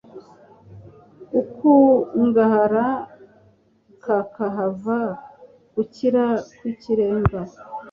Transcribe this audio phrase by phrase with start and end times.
[1.31, 2.85] gukungahara
[4.03, 4.99] kakahava
[5.75, 6.23] gukira
[6.55, 7.39] bw'ikirenga